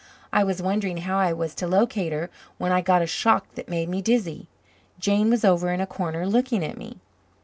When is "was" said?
0.43-0.63, 1.31-1.53, 5.29-5.45